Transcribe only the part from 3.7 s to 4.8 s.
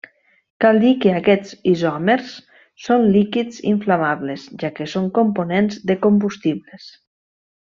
inflamables, ja